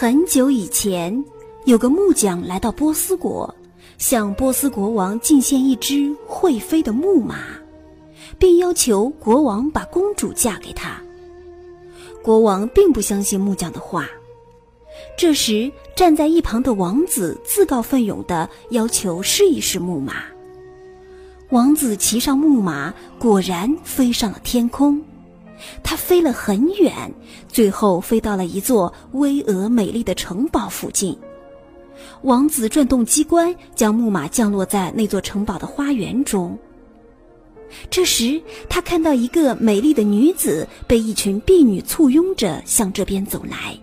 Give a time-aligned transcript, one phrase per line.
[0.00, 1.24] 很久以前，
[1.64, 3.52] 有个木匠来到波斯国，
[3.98, 7.40] 向波斯国王进献一只会飞的木马，
[8.38, 11.02] 并要求国王把公主嫁给他。
[12.22, 14.06] 国王并不相信木匠的话。
[15.16, 20.22] 这时，站在一旁的王子自告奋勇地要求试一试木马。
[21.50, 25.02] 王子骑上木马，果然飞上了天空。
[25.82, 26.92] 它飞了很远，
[27.48, 31.16] 最后飞到了一座巍峨美丽的城堡附近。
[32.22, 36.56] 王子转动机关，将木马降落在那座城堡的花园中。
[37.90, 43.78] 这时，他看到一个美丽的女子被一群婢女簇拥着向这边走来。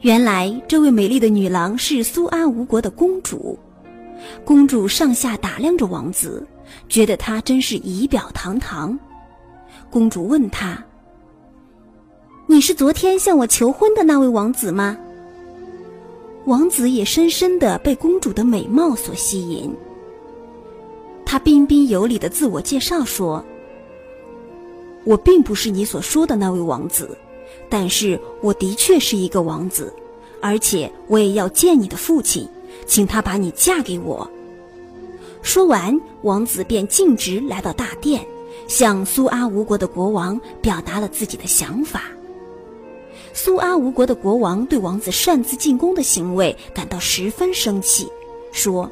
[0.00, 3.58] 原来，这位美丽的女郎是苏阿吴国的公主。
[4.44, 6.46] 公主上下打量着王子，
[6.88, 8.98] 觉得他真是仪表堂堂。
[9.94, 10.84] 公主问他
[12.48, 14.98] ：“你是昨天向我求婚的那位王子吗？”
[16.46, 19.72] 王子也深深的被公主的美貌所吸引。
[21.24, 23.44] 他彬彬有礼的自我介绍说
[25.06, 27.16] ：“我并不是你所说的那位王子，
[27.68, 29.94] 但是我的确是一个王子，
[30.42, 32.48] 而且我也要见你的父亲，
[32.84, 34.28] 请他把你嫁给我。”
[35.40, 38.26] 说完，王子便径直来到大殿。
[38.68, 42.02] 向苏阿吴国的国王表达了自己的想法。
[43.32, 48.08] 苏阿吴国的国王对王子擅自进宫的行为感到十分生气，
[48.52, 48.90] 说：“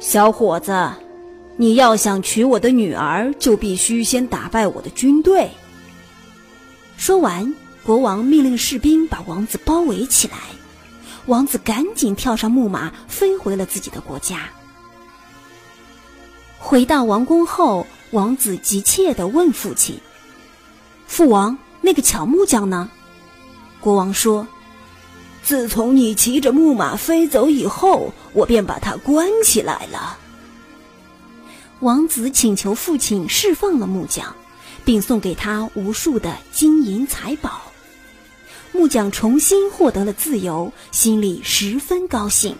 [0.00, 0.90] 小伙子，
[1.56, 5.48] 你要想娶我的女儿，就必须先打败我的军队。”
[6.98, 10.38] 说完，国王命令士兵把王子包围起来。
[11.26, 14.50] 王子赶紧跳上木马，飞回了自己的国家。
[16.58, 17.86] 回到王宫后。
[18.14, 19.98] 王子急切地问父亲
[21.04, 22.88] ：“父王，那个巧木匠呢？”
[23.80, 24.46] 国王说
[25.42, 30.16] ：“自从你骑着木马飞走以后，我便把它关起来了。”
[31.82, 34.32] 王子请求父亲释放了木匠，
[34.84, 37.62] 并送给他无数的金银财宝。
[38.70, 42.56] 木匠重新获得了自由，心里十分高兴。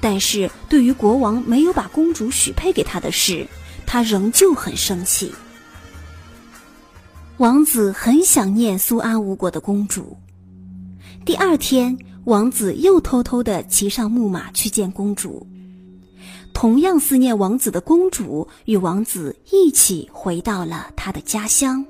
[0.00, 3.46] 但是对于国王没有把公主许配给他的事，
[3.92, 5.30] 他仍旧很生气。
[7.36, 10.16] 王子很想念苏阿吴国的公主。
[11.26, 15.46] 第二天，王子又偷偷的骑上木马去见公主。
[16.54, 21.84] 同样思念王子的公主与王子一起回到了他的家乡。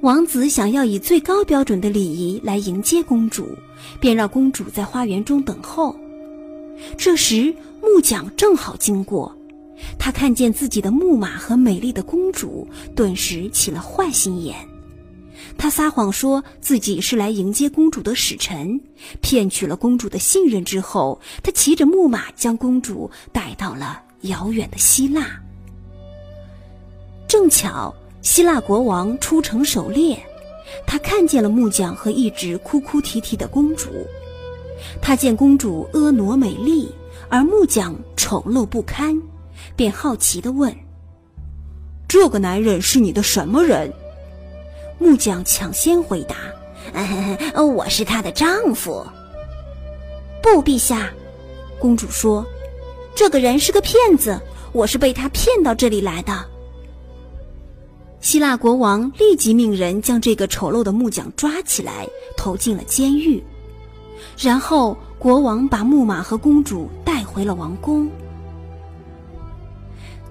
[0.00, 3.50] 王子想要以最高标准的礼仪来迎接公主，
[4.00, 5.94] 便让公主在花园中等候。
[6.96, 9.37] 这时，木匠正好经过。
[9.98, 14.56] 他看见自己的木马和美丽的公主，顿时起了坏心眼。
[15.56, 18.80] 他撒谎说自己是来迎接公主的使臣，
[19.20, 25.40] 骗取了公主的信任之后，他骑着木马将公主带到了遥远的希腊。
[27.28, 30.18] 正巧希腊国王出城狩猎，
[30.86, 33.90] 他看见了木匠和一直哭哭啼啼的公主。
[35.00, 36.88] 他见公主婀娜美丽，
[37.28, 39.20] 而木匠丑陋不堪。
[39.76, 40.74] 便好奇地问
[42.08, 43.92] ：“这个男人是你的什么人？”
[44.98, 46.36] 木匠抢先回答
[47.62, 49.06] ：“我是他的丈夫。”
[50.42, 51.10] 不，陛下，
[51.78, 52.46] 公主说
[53.14, 54.40] ：“这个人是个骗子，
[54.72, 56.32] 我是被他骗到这里来的。”
[58.20, 63.42] 希腊国王立即命人将这个丑陋的木匠抓起来，投进了监狱。
[64.36, 68.08] 然后，国王把木马和公主带回了王宫。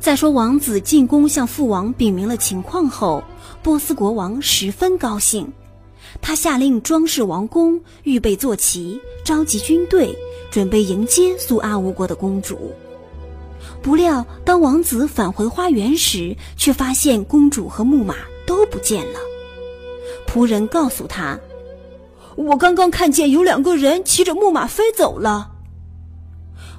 [0.08, 3.22] 再说，王子进宫向父王禀明了情况后，
[3.62, 5.52] 波斯国王十分高兴，
[6.22, 10.18] 他下令装饰王宫，预备坐骑，召集军队，
[10.50, 12.72] 准备迎接苏阿吴国的公主。
[13.82, 18.16] 不料，当王子返回花园时，却发现公主和木马
[18.46, 19.20] 都不见了。
[20.26, 21.38] 仆人告诉他
[22.38, 25.52] ：“我刚刚看见有两个人骑着木马飞走了。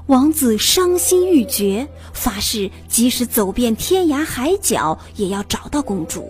[0.09, 6.27] 王子伤心欲绝，发誓即使走遍天涯海角，也要找到公主。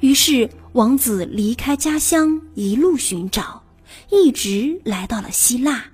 [0.00, 3.62] 于是，王子离开家乡，一路寻找，
[4.10, 5.86] 一直来到了希腊。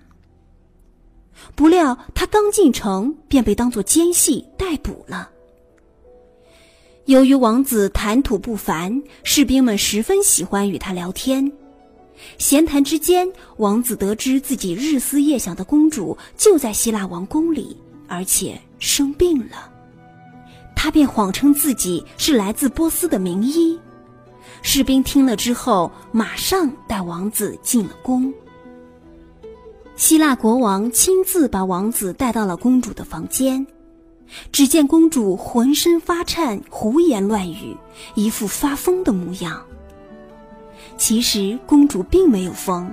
[1.54, 5.30] 不料，他刚进城，便被当作奸细逮捕了。
[7.04, 11.52] 由于王子谈吐不凡，士兵们十分喜欢与他聊天。
[12.38, 17.76] 闲谈之间，王子得知自己日思夜想的公主就在希腊王宫里，
[18.08, 19.70] 而且生病了。
[20.74, 23.78] 他便谎称自己是来自波斯的名医。
[24.62, 28.32] 士兵听了之后，马上带王子进了宫。
[29.96, 33.66] 希腊国王亲自把王子带到了公主的房间，
[34.50, 37.76] 只见公主浑身发颤，胡言乱语，
[38.14, 39.62] 一副发疯的模样。
[41.10, 42.88] 其实公主并没有疯，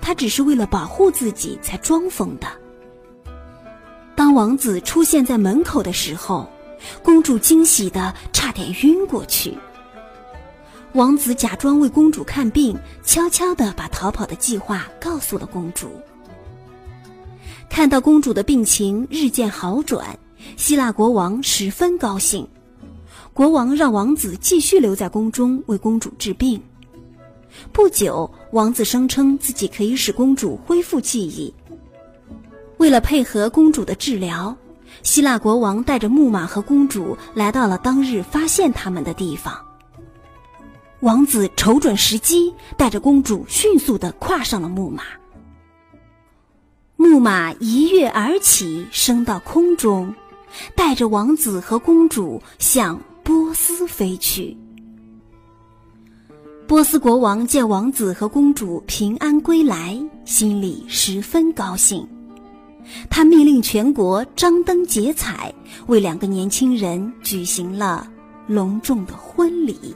[0.00, 2.48] 她只是为了保护自己才装疯的。
[4.16, 6.50] 当王子出现在门口的时候，
[7.00, 9.56] 公主惊喜的差点晕过去。
[10.94, 15.92] 王子假装为公主看病，悄悄的把逃跑的计划告诉了公主。
[17.70, 20.18] 看到公主的病情日渐好转，
[20.56, 22.44] 希腊国王十分高兴。
[23.32, 26.60] 国王让王子继续留在宫中为公主治病。
[27.72, 31.52] 不久，王子声称自己可以使公主恢复记忆。
[32.78, 34.56] 为了配合公主的治疗，
[35.02, 39.58] 希腊国王带着木马和公主来到了当日发现他们的地方。
[41.00, 45.02] 王子瞅准时机，带着公主迅速地跨上了木马。
[46.96, 50.14] 木马一跃而起，升到空中，
[50.74, 54.56] 带着王子和公主向波斯飞去。
[56.66, 62.06] 波斯国王见王子和公主平安归来，心里十分高兴。
[63.10, 65.52] 他命令全国张灯结彩，
[65.88, 68.08] 为两个年轻人举行了
[68.46, 69.94] 隆重的婚礼。